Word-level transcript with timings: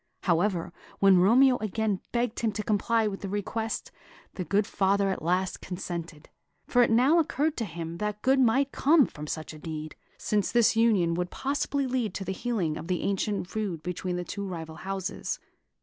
However, 0.21 0.73
when 0.97 1.19
Romeo 1.19 1.57
again 1.57 2.01
begged 2.11 2.39
him 2.39 2.51
to 2.53 2.63
comply 2.63 3.05
with 3.05 3.21
his 3.21 3.29
request, 3.31 3.91
the 4.33 4.43
good 4.43 4.65
father 4.65 5.11
at 5.11 5.21
last 5.21 5.61
consented; 5.61 6.27
for 6.65 6.81
it 6.81 6.89
now 6.89 7.19
occurred 7.19 7.55
to 7.57 7.65
him 7.65 7.97
that 7.99 8.23
good 8.23 8.39
might 8.39 8.71
come 8.71 9.07
of 9.15 9.29
such 9.29 9.53
a 9.53 9.59
deed, 9.59 9.95
since 10.17 10.51
this 10.51 10.75
union 10.75 11.15
possibly 11.27 11.85
would 11.85 11.91
lead 11.93 12.13
to 12.15 12.25
the 12.25 12.31
healing 12.33 12.77
of 12.77 12.87
the 12.87 13.03
ancient 13.03 13.47
feud 13.47 13.83
between 13.83 14.15
the 14.15 14.23
two 14.25 14.47
rival 14.47 14.77
houses. 14.77 15.39